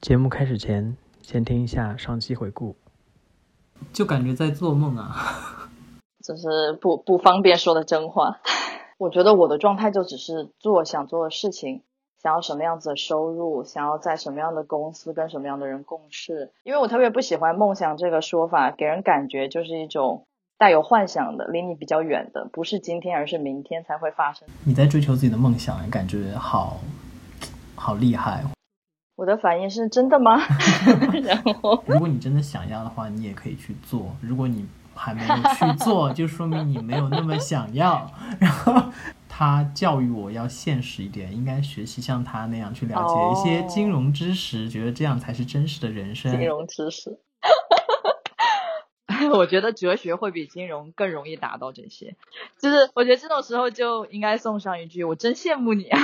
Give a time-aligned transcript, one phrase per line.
[0.00, 2.74] 节目开始前，先听一下上期回顾。
[3.92, 5.68] 就感觉在做梦啊，
[6.24, 8.38] 这是不不方便说的真话。
[8.96, 11.82] 我觉得我的状态就只是做想做的事情，
[12.22, 16.50] 想要什么样子的收入，想要在什么样的公司跟什么样的人共事。
[16.62, 20.26] 因为我特别不喜欢梦想这个说法，给人感觉就是一种
[20.56, 24.48] 带有幻想的，离你比较远的，不是今天而是明天才会发生。
[24.64, 26.78] 你在追求自己的梦想，感觉好
[27.74, 28.42] 好厉害。
[29.20, 30.40] 我的反应是真的吗？
[31.22, 34.16] 然后，如果你真的想要的话，你也可以去做。
[34.22, 38.10] 如果你还没有去做，就说明你没有那么想要。
[38.40, 38.90] 然后
[39.28, 46.32] 他教育我要现实一点，应该学习像他那样去了解一些金融知识，觉得这样才是真实的人生。
[46.32, 47.20] 金融知识，
[49.34, 52.16] 我觉得哲学会比金融更容易达到这些。
[52.58, 55.98] 就是我觉得这种时候就应该送上一句：“我真羡慕你啊。”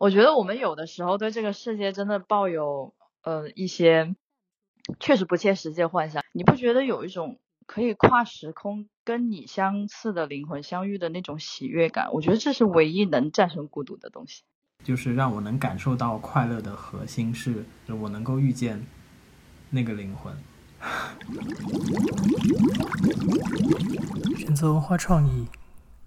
[0.00, 4.16] 我觉得我们有的时候对这个世界真的抱有呃一些
[4.98, 12.14] 确实不切实际的幻想，你不觉得有一种可以跨时空跟你相似的灵魂相遇的那种喜悦感？
[12.14, 14.42] 我觉得这是唯一能战胜孤独的东西。
[14.82, 18.86] 就是让我能感受到快乐的核心是，我能够遇见
[19.68, 20.34] 那个灵魂。
[24.38, 25.46] 选择文化创意，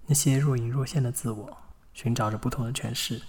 [0.07, 1.57] 那些若隐若现的自我，
[1.93, 3.21] 寻找着不同的诠释。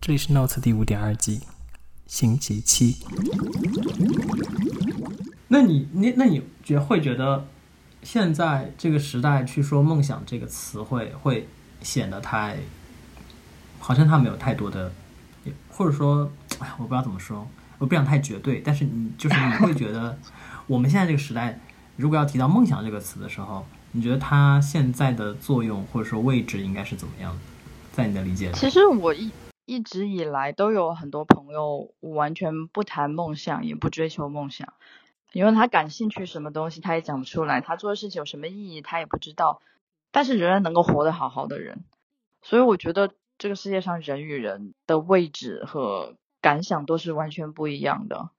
[0.00, 1.40] 这里是 Note 第五点二季，
[2.06, 2.96] 星期七。
[5.48, 7.46] 那你，你，那你觉会觉得，
[8.02, 11.48] 现在这个时代去说梦想这个词汇，会
[11.82, 12.58] 显得太，
[13.80, 14.92] 好像它没有太多的，
[15.70, 16.30] 或者说，
[16.60, 20.16] 哎，我不知道怎么说，我不想太绝对，但是你就是你会觉得，
[20.68, 21.58] 我们现在这个时代，
[21.96, 27.36] 如果要提到梦想这个词的时候，你觉得它现在的作用或者说位置应该是怎么样？
[27.92, 29.30] 在你的理解里，其实我一。
[29.66, 34.72] 一直以来都有很多朋友完全不谈梦想，也不追求梦想，
[35.32, 39.60] 因为他感兴趣什么东西他也讲不出来，他做的事情有什么意义他也不知道，
[40.12, 41.84] 但是仍然能够活得好好的人，
[42.42, 48.30] 所以我觉得这个世界上人与人的位置和感想都是完全不一样的。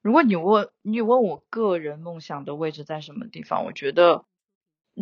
[0.00, 4.24] 如果你问你问我个人梦想的位置在什么地方，我觉得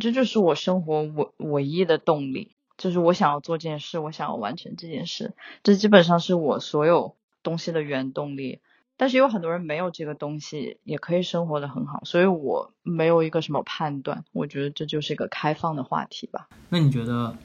[0.00, 2.55] 这就是我生活唯唯一的动力。
[2.76, 8.60] 就是我想要做这件事，我想要完成这件事，这基本上是我所有东西的原动力。
[8.98, 14.24] 但是有很多人没有这个东西，也可以生活的很好，所以我没有一个什么判断。
[14.32, 16.48] 我觉得这就是一个开放的话题吧。
[16.70, 17.36] 那你觉得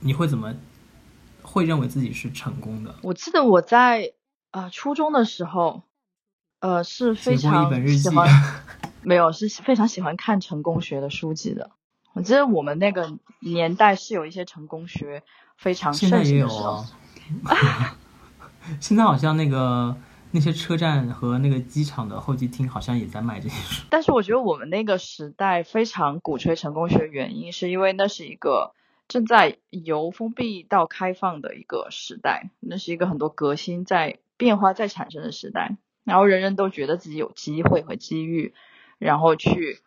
[0.00, 0.52] 你会怎么
[1.42, 2.92] 会认为自己是成功的？
[3.02, 4.14] 我记得我在
[4.50, 5.84] 啊初中的时候，
[6.58, 8.28] 呃是非常喜欢，
[9.02, 11.70] 没有是非常喜欢看成功学的书籍的。
[12.14, 15.22] 我记得我们那个年代是有一些成功学
[15.56, 16.84] 非常盛行的时候。
[18.80, 19.96] 现在好像那个
[20.30, 23.84] 那些车站和那个机场的候机厅好像也在卖这些书。
[23.90, 28.72] 但是我觉得我们那个时代非常鼓吹成功学，原因是因为那是一个
[29.06, 38.54] 正在由封闭到开放的一个时代，那是一个很多革新在变化在产生的时代，然后人人都觉得自己有机会和机遇，
[38.98, 39.80] 然后去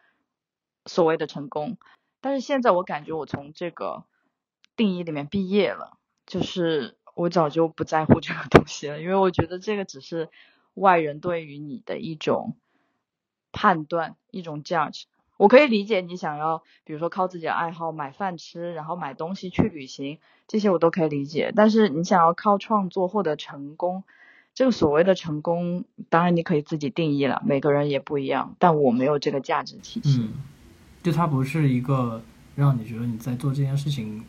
[0.85, 1.77] 所谓的成功。
[2.21, 4.03] 但是现在我感觉我从这个
[4.75, 10.29] 定义里面毕业了，就是我早就不在乎这个东西了，因为我觉得这个只是
[10.73, 12.55] 外人对于你的一种
[13.51, 15.03] 判断，一种 judge。
[15.37, 20.17] 我可以理解你想要，比如说靠自己的爱好买饭吃，然后买东西去旅行，
[20.47, 21.53] 这些我都可以理解。
[21.55, 24.03] 但是你想要靠创作获得成功，
[24.55, 28.55] 这个所谓的成功，当然你可以自己定义了，每个人也不一样。
[28.57, 30.31] 但我没有这个价值体系。
[31.07, 32.21] 就它不是一个
[32.53, 34.21] 让你觉得你在做这件事情，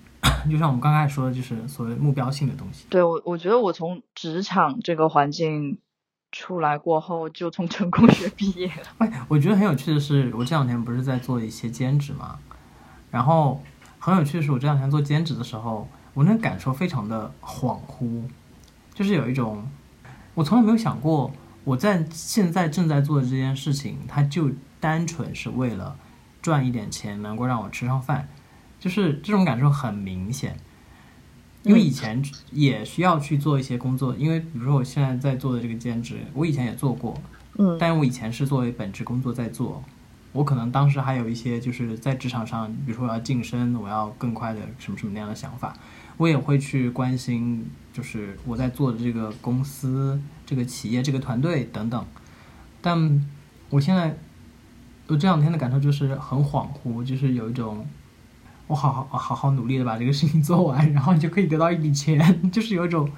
[0.49, 2.87] 就像我们刚开始说的，就是所谓目标性的东西。
[2.89, 5.77] 对我，我觉得我从职场这个环境
[6.31, 8.83] 出来过后，就从成功学毕业了。
[8.99, 12.39] 哎，我觉得很有趣的是，我这两天不是在做一些兼职嘛，
[13.10, 13.60] 然后
[13.99, 18.22] 很有趣的是，我这两天做兼职的时候，我那感受非常的恍惚，
[18.95, 19.69] 就是有一种
[20.34, 21.33] 我从来没有想过，
[21.65, 25.97] 我在现在正在做的这件事情，它就单纯是为了。
[26.48, 28.27] 赚一点钱能够让我吃上饭，
[28.80, 30.56] 就是这种感受很明显。
[31.62, 37.21] 因为以前也需要去做一些工作，因为比如说我现在在做的这个兼职，我以前也做过，
[37.59, 39.84] 嗯，但我以前是作为本职工作在做。
[40.33, 45.77] 我可能当时还有一些就是在职场上，比如说我要晋升，我要更快的什么什么那样的想法，
[46.16, 52.03] 我也会去关心，就是我在做的这个公司、这个企业、这个团队等等。
[52.80, 53.28] 但
[53.68, 54.16] 我现在。
[55.09, 57.87] 我这两天的感受就是很恍惚，就是有一种，
[58.66, 62.19] 我好好好好努力的把这个事情做完，然后你就可以得到一笔钱，
[62.53, 63.10] 就是有一种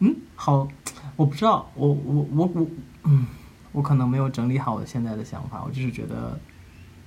[0.00, 0.68] 嗯，好，
[1.16, 2.66] 我不知道，我我我我，
[3.04, 3.26] 嗯，
[3.72, 6.38] 我可能没有整理好我现在的想法，我就是觉得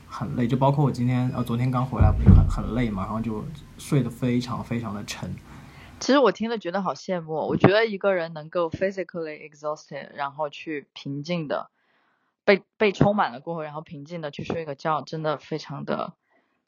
[0.07, 3.45] 很累，就包括我今天呃昨天刚回来不是很很累嘛，然后就
[3.77, 5.33] 睡得非常非常的沉。
[5.99, 11.69] 其实我听了觉得好羡慕，我觉得一个人能够 physically exhausted，然后去平静的
[12.43, 16.13] 被被充满了过后，然后平静的去睡个觉，真的非常的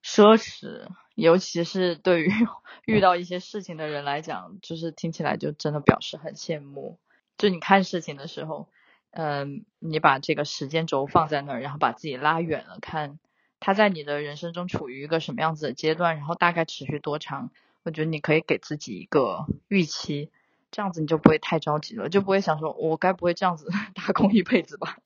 [0.04, 2.32] 奢侈，尤其是对于
[2.86, 7.00] 遇到一些事情的人来讲，就是听起来就真的表示很羡慕。
[7.38, 8.70] 就你看事情的时候，
[9.12, 13.20] 嗯，你把这个时间轴放在那儿，然后把自己拉远了看，
[13.60, 17.50] 他在你的人生中处于一个什么样子的阶段，然后大概持续多长。
[17.84, 20.30] 我觉得你可以给自己一个预期，
[20.72, 24.98] 这样子你就不会太着急了，就不会想说，我该不会这样子 打工一辈子吧？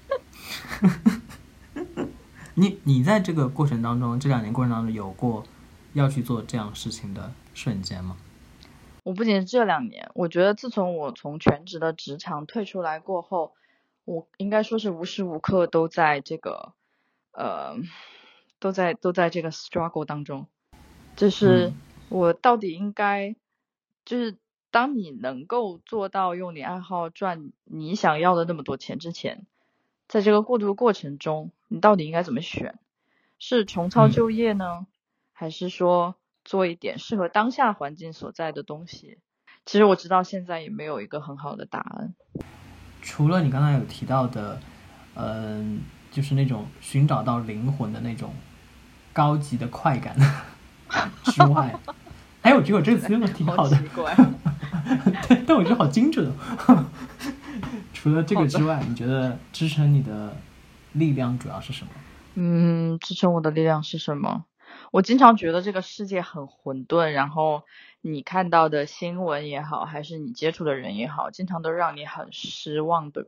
[2.56, 5.44] 你你在这个过程当中，这两年过程当中有过
[5.94, 8.18] 要去做这样事情的瞬间吗？
[9.04, 13.54] 我不仅是这两年，我觉得自从我从全职的职场退出来过后，
[14.06, 16.74] 我应该说是无时无刻都在这个
[17.32, 17.78] 呃，
[18.60, 20.48] 都在都在这个 struggle 当中，
[21.16, 21.74] 就是。
[22.10, 23.36] 我到底应该，
[24.06, 24.38] 就是
[24.72, 29.46] 当你能够做到用你爱好赚你想要的那么多钱之前，
[30.08, 32.80] 在这个过渡过程中，你到底应该怎么选？
[33.40, 34.88] 是重操旧业呢，
[35.34, 39.20] 还是说做一点适合当下环境所在的东西？
[39.66, 42.16] 其实我知道现在也没有一个很好的答案。
[43.02, 44.60] 除了你刚才有提到的，
[45.16, 48.34] 嗯，就是那种寻找到灵魂的那种
[49.14, 50.16] 高级的快感。
[51.26, 51.78] 之外，
[52.42, 53.78] 哎，我觉得我这个词用的挺好的，
[55.28, 56.32] 对，但我觉得好精准。
[58.08, 60.36] 除了这个之外，你觉得支撑你的
[60.94, 61.92] 力量主要是什么？
[62.36, 64.46] 嗯，支撑我的力量是什么？
[64.92, 67.64] 我经常觉得这个世界很混沌，然后
[68.02, 73.28] 你看到的新闻也好，还是你接触的人也好，经常都让你很失望的，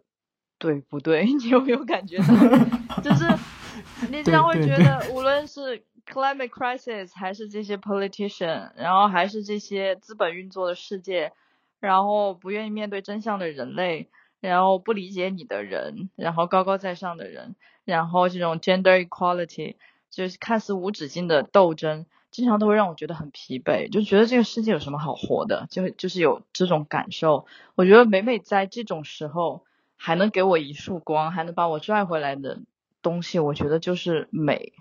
[0.58, 1.26] 对不对？
[1.34, 3.02] 你有没有感觉到？
[3.02, 3.26] 就是
[4.10, 5.84] 你经常会觉得，无论是。
[6.10, 11.34] climate crisis 还是这些 politician，然后还是这些资本运作的世界，
[11.80, 14.10] 然后不愿意面对真相的人类，
[14.40, 17.56] 然后不理解你的人，然后高高在上的人，
[17.86, 19.76] 然后这种 gender equality
[20.10, 27.46] 就是看似无止境的斗争，经常都会让我觉得很疲惫，就觉得这个世界有什么好活的，就就是有这种感受。
[27.76, 29.66] 我觉得每每在这种时候
[29.98, 32.62] 还能给我一束光，还能把我拽回来的
[33.02, 34.74] 东西，我觉得就是美。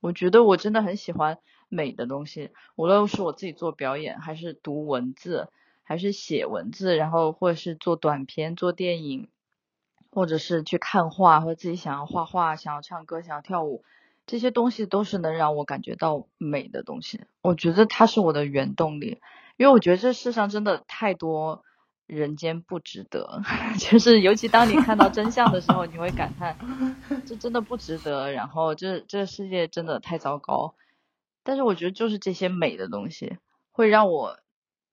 [0.00, 5.48] 我觉得我真的很喜欢美的东西，无论是我自己做表演，还是读文字，
[5.90, 9.26] 还是写文字，然后或者是做短片、做电影，
[10.12, 13.82] 或者是去看画，或者自己想要画画、想要唱歌、想要跳舞，
[14.24, 17.22] 这些东西都是能让我感觉到美的东西。
[17.42, 19.18] 我觉得它是我的原动力，
[19.56, 21.64] 因为我觉得这世上真的太多。
[22.06, 23.40] 人间不值得，
[23.78, 26.56] 就是尤其当你看到真相的时候，你会感叹，
[27.24, 28.32] 这真的不值得。
[28.32, 30.74] 然后这这个世界真的太糟糕。
[31.44, 33.38] 但是我觉得就是这些美的东西，
[33.70, 34.40] 会让我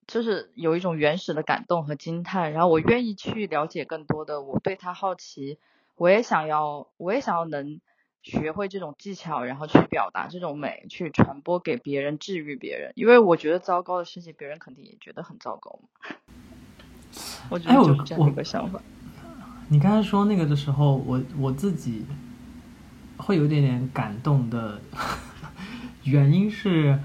[0.07, 2.54] 就是有一种原始的感动和惊叹。
[2.54, 5.59] 然后我愿意去了解更多的，我对他好奇，
[5.95, 7.80] 我也想要，我也想要能
[8.24, 12.92] 学会这种技巧，然后去表达这种美，去传播给别人，治愈别人。
[12.95, 16.15] 因为我觉得糟糕的事情，别人肯定也觉得很糟糕嘛。
[17.50, 18.81] 我觉得就是这样一个想法。
[19.69, 22.05] 你刚才说那个的时候，我我自己
[23.17, 24.79] 会有点点感动的
[26.03, 27.00] 原因是，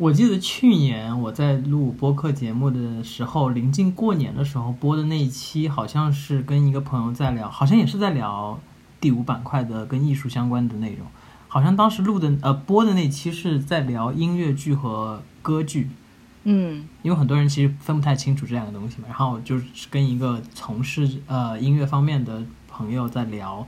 [0.00, 8.58] 我记得去年我在录播客节目的时候，临近过年的时候播的那一期，好像是跟一个朋友在聊，好像也是在聊
[8.98, 11.06] 第五板块的跟艺术相关的内容。
[11.48, 15.90] 好像当时录的呃播的那期是在聊音乐剧和歌剧。
[16.44, 23.66] 嗯，因为很多人其实分不太清楚这两个东西嘛，然后就是跟一个从事呃音乐方面的朋友在聊，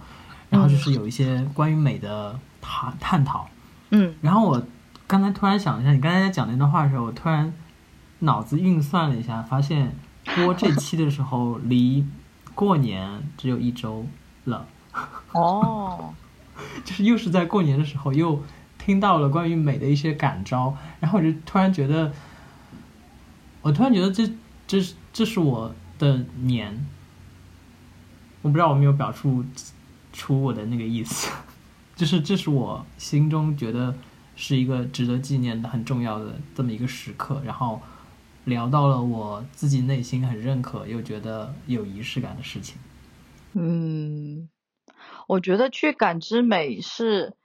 [0.48, 3.46] 然后就是有一些关于美的探探讨。
[3.90, 4.62] 嗯，然后我
[5.12, 7.52] 刚才突然想一下，你刚才在讲那段话的时候，我突然
[8.20, 12.06] 脑子运算了一下，发现播这期的时候离
[12.54, 14.06] 过年只有一周
[14.44, 14.66] 了。
[15.32, 16.14] 哦，
[16.82, 18.42] 就是又是在过年的时候又
[18.78, 22.10] 听到了关于美的一些感召，然后我就突然觉得。
[23.60, 24.32] 我突然觉得这
[24.66, 26.86] 这是这是我的年，
[28.40, 29.44] 我不知道我没有表述
[30.10, 31.30] 出我的那个意思，
[31.94, 33.94] 就是这是我心中觉得
[34.36, 37.80] 是一个值得纪念的很重要的这么一个时刻，然后
[38.44, 42.78] 聊到了我自己内心很认可又觉得有仪式感的事情。
[43.54, 44.48] 嗯，
[45.28, 47.36] 我觉得去感知美是，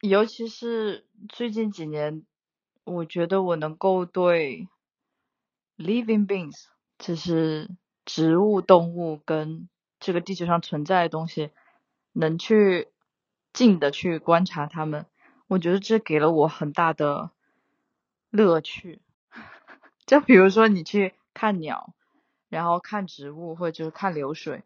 [0.00, 2.24] 尤其是最近几年，
[2.84, 4.68] 我觉得我能够对。
[5.78, 6.66] Living beings
[6.98, 7.70] 就是
[8.04, 9.68] 植物、动物跟
[9.98, 11.50] 这个地球上存在的东西，
[12.12, 12.88] 能去
[13.52, 15.06] 近的去观察它们，
[15.52, 17.28] 我觉得这给了我很大的
[18.30, 19.02] 乐趣。
[20.06, 21.92] 就比如说你去看鸟，
[22.48, 24.62] 然后看植物，或者就是看流水，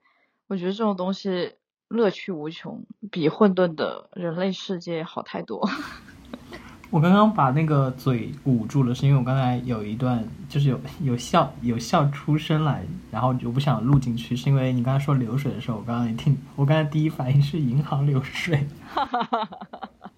[0.47, 1.57] 我觉得这种东西
[1.88, 5.69] 乐趣无穷，比混沌的人类世界好太多。
[6.90, 18.69] 我刚刚把那个嘴捂住了，是因为我刚才有一段就是有有笑有笑出声来，然后我不想录进去，是因为你刚才说流水的时候，我刚刚一听，我刚才第一反应是银行流水。
[18.95, 20.11] 哈哈哈哈哈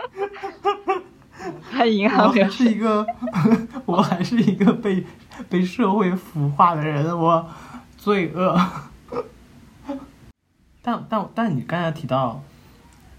[0.00, 1.52] 哈哈哈哈哈！
[1.70, 2.66] 看银行流水。
[2.66, 3.06] 我还是一个，
[3.86, 5.06] 我还是一个被
[5.48, 7.48] 被社会腐化的人，我
[7.96, 8.60] 罪恶。
[10.82, 12.42] 但但但你刚才提到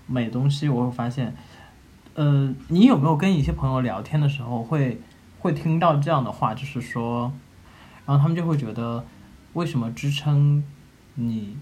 [0.08, 1.36] 美东西，我会发现。
[2.14, 5.00] 呃，你有没有跟一些朋友聊天的时候，会
[5.40, 7.32] 会听到这样的话，就是说，
[8.06, 9.06] 然后他们就会觉得，
[9.54, 10.62] 为什么支撑
[11.16, 11.56] 你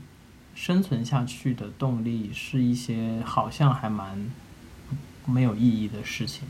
[0.56, 4.32] 生存下去的动力是一些好像还蛮
[5.26, 6.48] 没有意义的事情？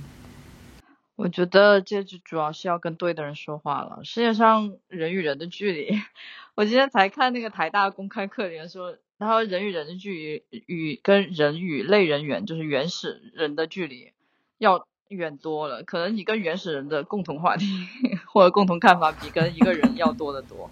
[1.16, 4.02] 我觉得这就主要是要跟对的人说话了。
[4.04, 6.00] 世界上人与人的距离，
[6.56, 8.98] 我今天才看那个台大公开课里面说。
[9.18, 14.14] 然后人与人的距离与跟人与类人猿，就是原始人的距离
[14.60, 15.84] 要远多了。
[15.84, 17.66] 可能你跟原始人的共同话题
[18.32, 20.72] 或者共同看法比跟一个人要多得多。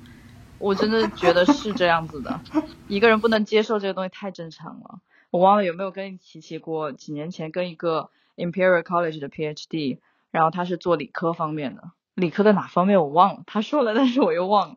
[0.60, 2.39] 我真的觉得是这样子的。
[2.88, 5.01] 一个人不能接受这个东西太正常了。
[5.29, 10.00] 我忘了有没有跟你提起过，几年前跟一个 Imperial College 的 PhD，
[10.31, 14.75] 然后他是做理科方面的，理科的哪方面我忘了，他说了，但是我又忘了。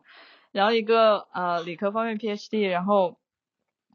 [0.51, 3.17] 然后一个呃理科方面 PhD，然后。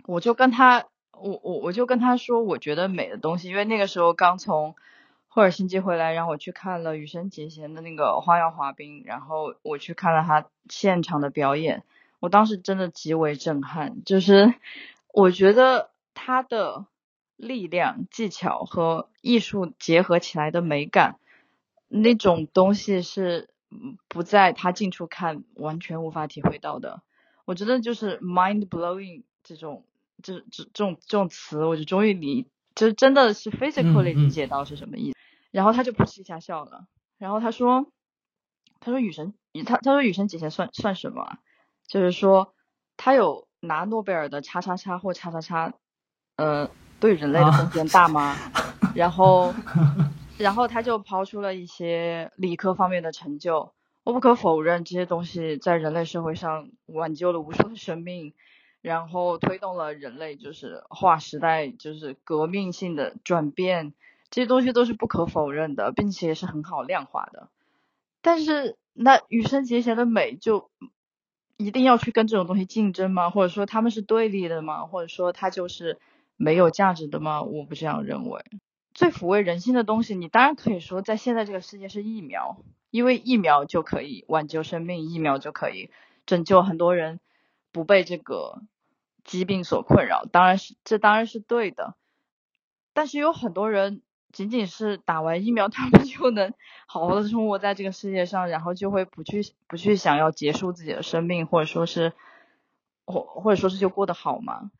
[0.04, 4.76] 我就跟他，我我我就跟他说，我觉得美的东西，因为那个时候刚从
[5.26, 11.82] 赫尔辛基回来，然后我去看了羽生结弦的那个花样滑冰，然后我去看了他现场的表演，
[12.20, 14.54] 我当时真的极为震撼，就是
[15.12, 16.86] 我觉得他的
[17.36, 21.20] 力量、技巧和艺术结合起来的美感，
[21.86, 23.50] 那种东西是
[24.08, 27.02] 不在他近处看完全无法体会到的，
[27.44, 29.84] 我觉得就是 mind blowing 这种。
[30.22, 35.18] 这这这种这种词，我就终于理，就真的是 physically 理解到是什么意思。
[35.50, 36.86] 然后他就噗嗤一下笑了。
[37.18, 37.92] 然后他说，
[38.80, 39.34] 他说雨神，
[39.66, 41.36] 他他说雨神姐姐算算什么？
[41.86, 42.54] 就是说
[42.96, 45.74] 他有拿诺贝尔的叉叉叉或叉叉叉，
[46.36, 48.36] 呃，对人类的贡献大吗？
[48.94, 49.54] 然后
[50.38, 53.72] 然后他就抛出了一些理科方面的成就。
[54.04, 58.32] 我不可否认，这些东西在人类社会上挽救了无数的生命。
[58.82, 63.92] 然后推动了人类就是划时代，就是革命性的转变，
[64.30, 67.48] 这些东西都是不可否认的，并且是很好量化的。
[68.22, 70.70] 但是，那羽生结弦的美就
[71.56, 73.30] 一定要去跟这种东西竞争吗？
[73.30, 74.86] 或者说他们是对立的吗？
[74.86, 75.98] 或者说它就是
[76.36, 77.42] 没有价值的吗？
[77.42, 78.44] 我不这样认为。
[78.94, 82.58] 最抚慰人心的东西，你当然可以说在现在这个世界是疫苗，
[82.90, 85.90] 因为疫苗就可以挽救生命，疫苗就可以
[86.24, 87.20] 拯救很多人
[87.72, 88.62] 不被这个。
[89.28, 91.96] 疾病所困扰，当然是这当然是对的，
[92.92, 96.54] 但是有很多人仅仅是打完疫苗， 他们就能
[96.86, 102.12] 好好的生活在这个世界上，然后就会不去不去想要结束自己的生命，或者说是
[103.04, 104.70] 或或者说是就过得好吗？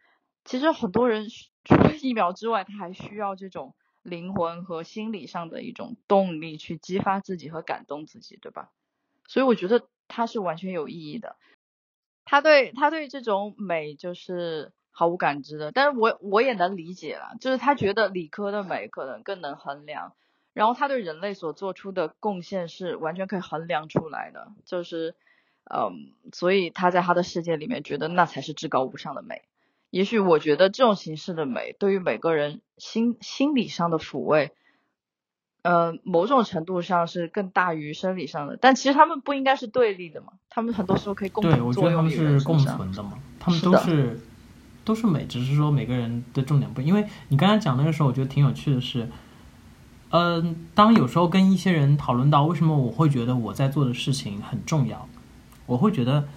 [0.47, 1.27] 其实很多人
[1.65, 8.71] 除了疫苗之外，他还需要这种灵魂和心理上的一种动力去激发自己和感动自己，对吧？
[9.27, 11.37] 所以我觉得它是完全有意义的。
[12.25, 20.15] 他对他对这种美就是毫无感知的，但是我我也能理解了，就是他觉得理科的美可能更能衡量，
[20.53, 25.15] 然后他对人类所做出的贡献是完全可以衡量出来的，就是
[25.65, 29.43] 嗯，所以他在他的世界里面觉得那才是至高无上的美。
[29.91, 34.53] 也许我觉得这种形式的美对于每个人心心理上的抚慰。
[35.63, 40.29] 呃，某种程度上是更大于生理上的，但其实他们不应该是对立的嘛？
[40.49, 41.73] 他们很多时候可以共同作用。
[41.73, 44.21] 对，我觉得他们是共存的嘛，他们都是
[44.85, 46.81] 都是美，只是说每个人的重点不。
[46.81, 49.09] 因为你刚才讲那个时候，我觉得挺有趣的是，
[50.11, 55.09] 嗯，当有时候跟一些人讨论到为什么我会觉得我在做的事情很重要，
[55.67, 56.29] 我会觉得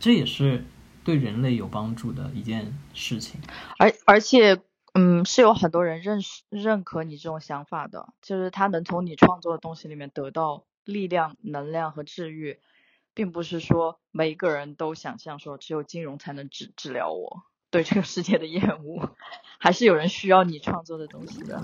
[0.00, 0.64] 这也是
[1.08, 3.40] 对人类有帮助的一件事情，
[3.78, 4.60] 而而且。
[4.94, 12.58] 嗯，是有很多人认识认可你这种想法的，就是他能从你创作的东西里面得到力量、能量和治愈，
[13.14, 19.14] 并不是说每一个人都想象说只有金融才能治治疗我对这个世界的厌恶，
[19.60, 21.62] 还是有人需要你创作的东西的。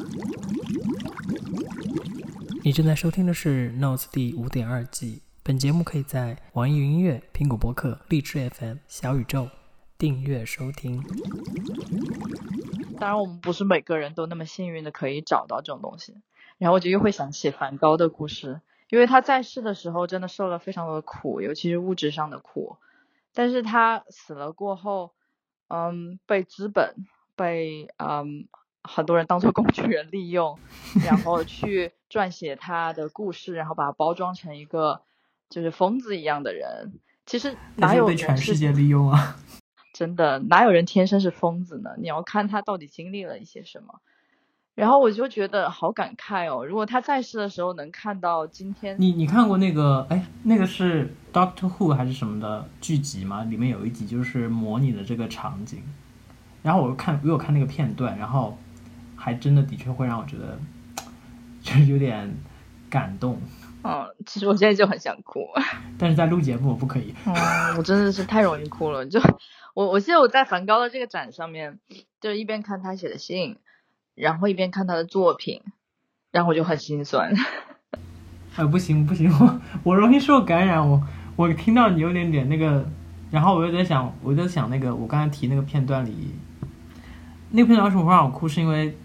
[2.63, 9.51] 你正在收听的是《Notes》第五点二季本节目可以在网易云音乐、苹果播客、荔枝 FM、小宇宙
[9.99, 11.05] 订阅收听。
[12.99, 16.17] 当然，我们不是每个人都那么幸运的可以找到这种东西。
[16.57, 22.79] 然后我就又会想起梵高的故事，因为他在世的时候真的受了非常多的苦，尤其是物质上的苦。
[23.35, 25.13] 但是他死了过后，
[25.69, 26.95] 嗯，被资本、
[27.37, 28.49] 被嗯
[28.83, 30.59] 很多人当做工具人利用，
[31.05, 35.03] 然后去撰写他的故事，然后把它包装成一个
[35.55, 36.95] 就是疯子一样的人。
[37.27, 39.37] 其实哪有被全世界利用啊？
[39.95, 41.91] 真的哪有人天生是疯子呢？
[41.99, 44.01] 你要看他到底经历了一些什么。
[44.75, 53.45] 然后我就觉得好感慨哦，如果他在世的时候能看到今天，你你看过那个哎，那个是 Doctor Who 还是什么的剧集吗？
[53.45, 55.85] 里面有一集就是模拟的这个场景，
[56.65, 58.59] 然后我看我有看那个片段，然后
[59.15, 60.59] 还真的的确会让我觉得
[61.63, 62.35] 就是有点
[62.91, 63.41] 感动。
[63.85, 65.47] 嗯，其实我现在就很想哭，
[65.99, 67.15] 但是在录节目我不可以。
[67.27, 67.35] 哦，
[67.79, 69.07] 我真的是太容易哭了。
[69.07, 69.21] 就
[69.75, 71.79] 我我记得我在梵高的这个展上面，
[72.21, 73.59] 就一边看他写的信。
[74.17, 75.61] 然后一边看他的作品，
[76.31, 77.35] 然后我就很心酸。
[78.55, 80.89] 哎， 不行不行，我我容易受感染。
[80.89, 81.03] 我
[81.35, 82.89] 我听到你有点点那个，
[83.33, 86.33] 然后我又在想，我在想那个我刚才提那个片段里，
[87.51, 88.47] 那个片段为什么会让我哭？
[88.47, 88.97] 是因为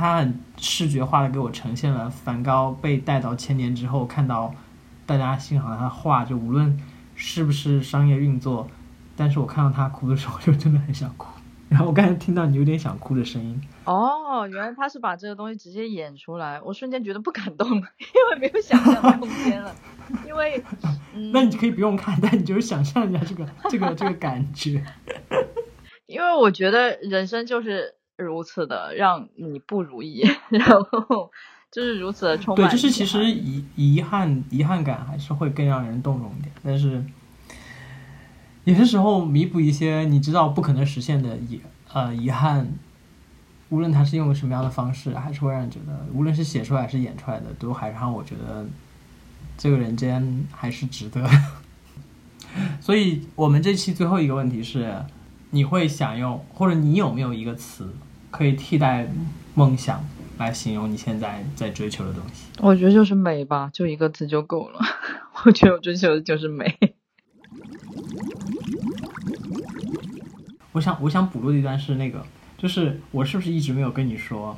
[0.00, 4.54] 他很视觉化的给我呈现了梵高被带到千年之后，看到
[5.04, 6.80] 大家欣赏他的画，就无论
[7.14, 8.66] 是不是商业运作，
[9.14, 11.28] 但是我看到他哭的时候，就真的很想哭。
[11.68, 13.60] 然后我刚才听到你有点想哭的声音。
[13.84, 19.70] 哦，原来他是把这个东西直接演出来，我瞬间觉得不感动，因为没有想象的空间了。
[20.26, 20.64] 因为，
[21.30, 24.82] 那你可以不用看，但你就是想象一下这个这个这个感觉。
[26.08, 31.30] 因为我觉得人生就是如此的让你不如意， 然后
[31.70, 32.68] 就是如此的充满。
[32.68, 37.04] 对，就是其实遗遗憾遗憾感还是会更让人动容一点，但是。
[38.64, 41.58] 有些时候弥补一些你知道不可能实现的遗
[41.94, 42.70] 呃遗憾，
[43.70, 48.66] 无论他是用什么样的方式，还是会让人觉得，无论是写出来还是演出来的，都还让我觉得
[49.56, 51.26] 这个人间还是值得。
[52.80, 54.94] 所以我们这期最后一个问题是：
[55.50, 57.90] 你会想用，或者你有没有一个词
[58.30, 59.06] 可以替代
[59.54, 60.04] 梦想
[60.38, 62.46] 来形容你现在在追求的东西？
[62.60, 64.80] 我觉得就是美吧，就一个字就够了。
[65.44, 66.78] 我觉得我追求的就是美。
[70.72, 72.24] 我想，我想补录的一段是那个，
[72.56, 74.56] 就是我是不是一直没有跟你说？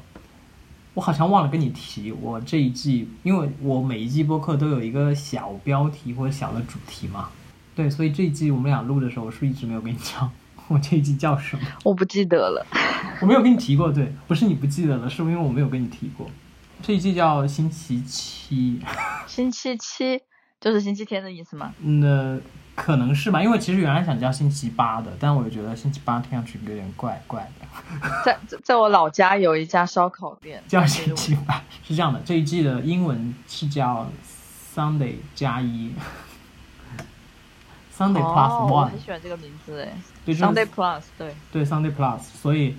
[0.94, 7.30] 我好像忘了跟你提，我这一季，因为我每一季播客都有一个小标题或者小的主题嘛。
[7.74, 10.30] 对，所以这一季我们俩录的时候，我是一直没有跟你讲
[10.68, 11.62] 我这一季叫什么。
[11.84, 12.66] 我不记得了，
[13.20, 16.28] 我没有跟你提过，对，不是你不记得了，是因为我没有跟你提过。
[16.82, 18.80] 这一季叫星期七，
[19.26, 20.20] 星期七
[20.60, 21.72] 就是星期天的意思吗？
[21.80, 22.38] 那。
[22.74, 27.66] 可能是吧，因为其实原来想叫星期八的，但我觉得星期八听上去有点怪怪的。
[28.24, 34.10] 在在我老家有一家烧烤店叫星期八，是这样的，这一季的英文是叫
[34.74, 35.92] Sunday 加一
[37.96, 38.72] ，Sunday Plus One。
[38.72, 42.18] 我很喜欢这个名字哎，对，Sunday Plus，对，对，Sunday Plus。
[42.20, 42.74] 所以，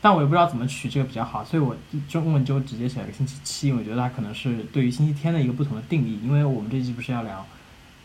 [0.00, 1.76] 但我也不知道怎么取这个比较好，所以我
[2.08, 3.72] 中文就直接写了个星期七。
[3.72, 7.44] 我觉得它可能是对于星期天的一个不同的定义，因为我们这期不是要聊。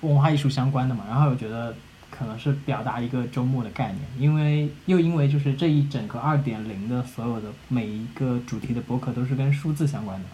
[0.01, 1.75] 文化艺术相关的嘛，然后我觉得
[2.11, 10.25] 可能是表达一个周末的概念，因为又因为就是这一整个二点零的所有的每一个主题的博客都是跟数字相关的，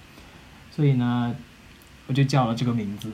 [0.69, 1.33] 所以呢，
[2.07, 3.09] 我就叫了这个名字。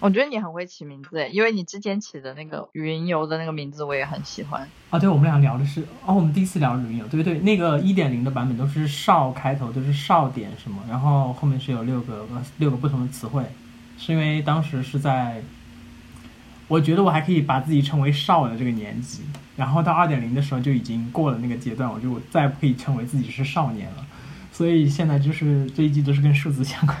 [0.00, 4.68] 我觉得你很会起名字诶，因为你之前起的那个云游的那个名字我也很喜欢。
[4.90, 12.26] 啊，对，我们俩聊的是哦，我们第一次聊云游，对不对，那个一点零的版本都是少开头，都是少点什么，然后后面是有六个
[12.58, 13.44] 六个不同的词汇，
[13.98, 15.42] 是因为当时是在。
[16.68, 19.22] 我觉得我还可以把自己称为少的这个年纪，
[19.56, 24.06] 然后到二点零的时候就已经过了那个阶段，我就再不可以称为自己是少年了。
[24.52, 26.94] 所以现在就是这一季都是跟数字相关。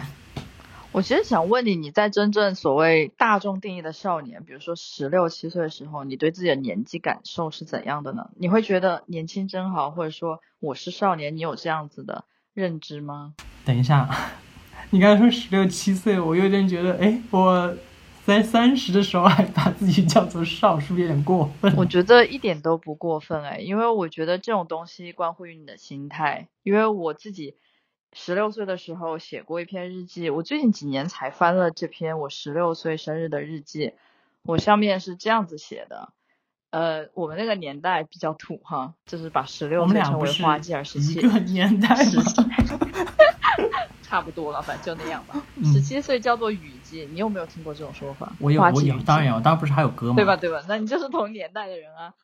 [0.90, 8.30] 我其实想问你，你在真正所谓大众定义的少年，比如说十六七岁的时候，你对自己的年纪感受是怎样的呢？
[8.36, 12.24] 你会觉得年轻真好，或者说我是少年，你有这样子的
[12.54, 13.34] 认知吗？
[13.64, 14.08] 等一下，
[14.90, 17.76] 你刚才说十六七岁，我有点觉得，哎，我。
[18.24, 21.74] 在三十的时候还把自己叫做少，是不是有点过分？
[21.74, 26.46] 我觉得一点都不过分哎，因为我觉得这种东西关乎于你的心态。
[26.62, 27.54] 因为我自己
[28.12, 33.92] 十六岁的时候写过一篇日记，我最近几年才翻了这篇我十六岁生日的日记。
[34.42, 36.12] 我上面是这样子写的，
[36.70, 41.96] 呃，我们那个年代比较土哈，就是把十六岁称为花季，而十七个年代。
[44.00, 45.34] 差不多了，反正就那样吧。
[45.56, 48.32] 嗯十七岁叫做雨季，你有没有听过这种说法？
[48.40, 50.14] 我有我有，当然有，当然不是还有歌吗？
[50.16, 50.34] 对吧？？
[50.36, 50.64] 对吧？
[50.66, 52.14] 那你就是同年代的人啊。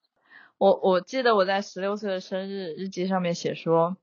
[0.56, 3.98] 我我记得我在十六岁的生日日记上面写说，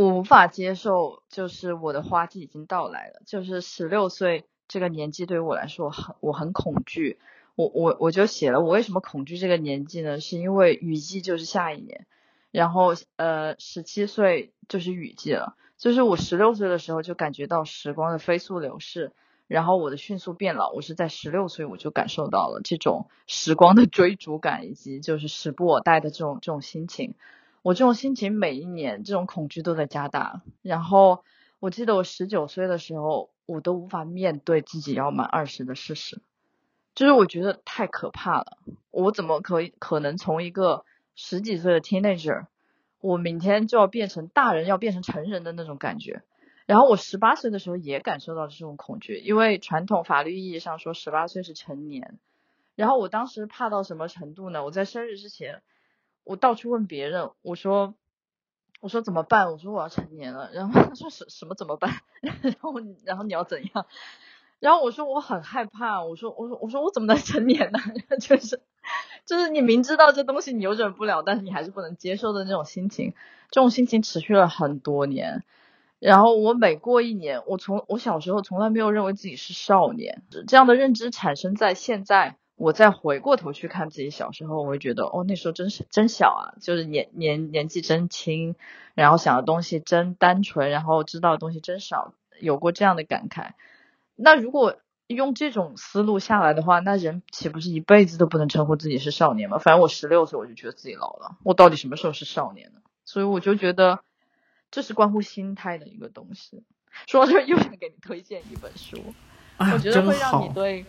[0.00, 7.18] 我无法接受，就是我的花季已经到来了，就是十六岁这个年纪对于我来说很我很恐惧。
[7.54, 10.18] 我我我就写了，我为什么恐惧这个年纪呢？
[10.18, 12.06] 是因为雨季就是下一年，
[12.50, 19.12] 然后呃十七岁就是雨季了，就是我十六岁的时候就感觉到时光的飞速流逝，
[19.48, 27.16] 然后我的迅速变老，我是在十六岁我就感受到了这种时光的追逐感，以及就是时不我待的这种这种心情。
[27.62, 30.42] 我这种心情每一年这种恐惧都在加大。
[30.62, 31.24] 然后
[31.58, 36.22] 我记得我十九岁的时候，我都无法面对自己要满二十的事实，
[36.94, 38.58] 就是我觉得太可怕了。
[38.90, 42.46] 我怎么可以可能从一个十几岁的 teenager，
[43.00, 46.22] 我明天就要变成大人，要变成成人的那种感觉？
[46.66, 52.18] 然后我十八岁的时候也感受到这种恐惧，因为传统法律意义上说十八岁是成年。
[52.76, 54.64] 然后我当时怕到什么程度呢？
[54.64, 55.62] 我在生日之前，
[56.24, 57.94] 我到处问别人，我说
[58.80, 59.50] 我说怎么办？
[59.52, 60.50] 我说我要成年了。
[60.52, 61.92] 然后他说什什么怎么办？
[62.22, 63.86] 然后然后你要怎样？
[64.60, 67.78] 然后我说我很害怕，我说我说我说我怎么能成年呢？
[68.20, 68.60] 就是
[69.24, 73.14] 就是你明知道这东西你扭转不了，但是你还是不能接受的那种心情，
[73.50, 75.44] 这种心情持续了很多年。
[75.98, 82.36] 然后我每过一年，我从我小时候从来没有认为自己是少年，这样的认知产生在现在。
[82.60, 88.54] 我再回过头去看自己小时候，我会觉得哦，那时候真是真小啊，就是年年年纪真轻，
[88.92, 93.52] 然后想的东西真单纯，然后知道的东西真少，有过这样的感慨。
[94.14, 99.56] 那如果用这种思路下来的话，那人岂不是一辈子都不能称呼自己是少年吗？
[99.56, 102.82] 反正我十六岁我就觉得自己老了，我到底什么时候是少年呢？
[103.06, 104.00] 所以我就觉得
[104.70, 106.62] 这是关乎心态的一个东西。
[107.06, 108.98] 说到这儿，又想给你推荐一本书，
[109.56, 110.84] 啊，我觉得会让你对，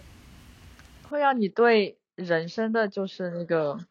[1.12, 3.86] 会让你对人生的就是那个，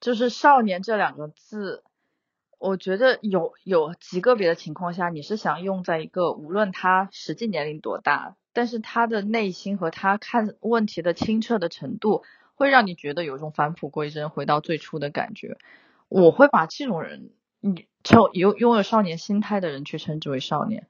[0.00, 1.82] 就是少年这两个字，
[2.56, 12.22] 我觉得有有极个别的情况下，你是想用在一个无论他实际年龄多大，但是他的内心和他看问题的清澈的程度，
[12.54, 15.58] 会让你觉得有种返璞归真、回到最初的感觉。
[16.08, 20.86] 我会把这种人，你称拥拥有少年心态的人去称之为少年。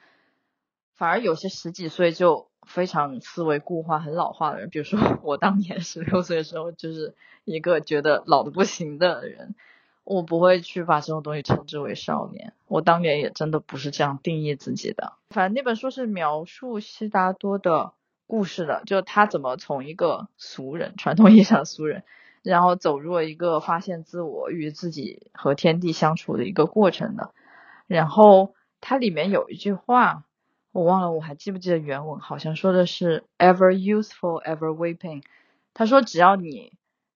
[0.92, 9.56] 反而有些十几岁就非常思维固化、很老化的人，比如说 我当年十六岁的时候，就是一个觉得老的不行的人，
[10.04, 12.52] 我不会去把这种东西称之为少年。
[12.68, 15.14] 我当年也真的不是这样定义自己的。
[15.30, 17.92] 反正那本书是描述悉达多的
[18.28, 22.04] 故事的，就他怎么从一个俗人，传统意义上的俗人，
[22.44, 27.32] 然后走入了一个发现自我与自己和天地相处的一个过程的。
[27.88, 30.22] 然后它里面有一句话。
[30.72, 32.20] 我忘了，我还记不记得原文？
[32.20, 35.22] 好像说的是 “ever useful, ever weeping”。
[35.74, 36.72] 他说，只要你，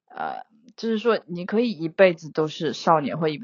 [0.08, 0.44] 呃，
[0.76, 3.40] 就是说你可以一辈子都是少年，或一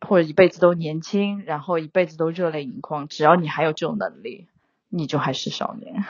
[0.00, 4.46] 或者一辈子都年轻，然后一辈子都热泪盈眶，只要你还有这种能力，
[4.88, 6.04] 你就还是少年。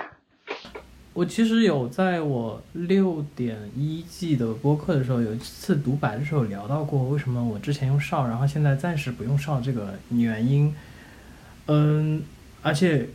[1.15, 10.75] 我其实有在我六点一季的播客的时候，有一次独白的时候聊到过，为什么我之前用少，然后现在暂时不用少这个原因。
[11.67, 12.25] 嗯，
[12.63, 13.09] 而且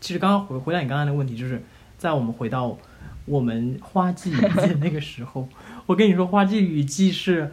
[0.00, 1.62] 其实刚刚回回答你刚刚的问题，就是
[1.98, 2.78] 在我们回到
[3.24, 5.48] 我们花季雨季那个时候，
[5.86, 7.52] 我跟你说，花季雨季是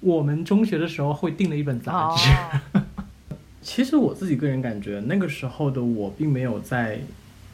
[0.00, 2.80] 我们中学的时候会订的一本杂志。
[3.62, 7.00] 其实我自己个人感觉，那个时候的我并没有在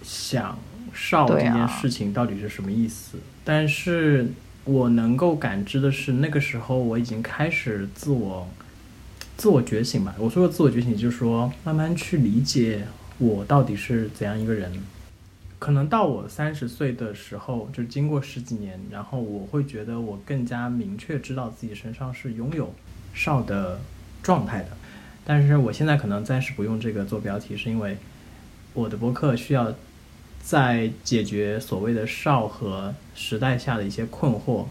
[0.02, 0.57] 想
[0.94, 4.33] 少这件事情到底是什么意思，但是
[4.64, 8.48] 我能够感知的是，那个时候我已经开始自我
[9.37, 10.14] 自我觉醒吧。
[10.18, 12.87] 我说的自我觉醒，就是说慢慢去理解
[13.18, 14.72] 我到底是怎样一个人。
[15.59, 22.74] 可能到我三十岁的时候，就经过十几年，然后我会觉得我更加明确知道自己身上是拥有
[23.14, 23.81] 少的
[24.22, 24.68] 状态的。
[25.24, 27.96] 但是我现在可能暂时不用这个做标题，是因为
[28.74, 29.74] 我的博客需要
[30.42, 34.66] 在解决所谓的少和时代下的一些困惑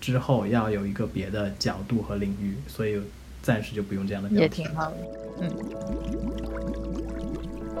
[0.00, 3.02] 之后，要有一个别的角度和领域，所以
[3.42, 4.48] 暂时就不用这样的标也。
[4.48, 4.96] 挺好的。
[5.40, 6.49] 嗯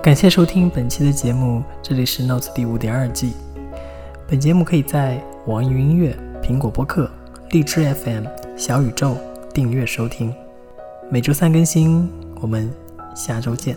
[0.02, 3.34] 感谢收听本期的节目，这里是 Notes 第五点二季。
[4.26, 7.10] 本节目可以在网易云音乐、苹果播客、
[7.50, 8.24] 荔枝 FM、
[8.56, 9.14] 小宇宙
[9.52, 10.34] 订阅收听，
[11.10, 12.10] 每周三更新。
[12.40, 12.72] 我们
[13.14, 13.76] 下周见。